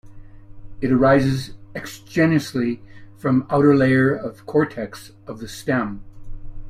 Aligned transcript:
It 0.81 0.91
arises 0.91 1.51
exogenously 1.75 2.79
from 3.17 3.45
outer 3.51 3.75
layer 3.75 4.11
of 4.15 4.47
cortex 4.47 5.11
of 5.27 5.37
the 5.37 5.47
stem. 5.47 6.03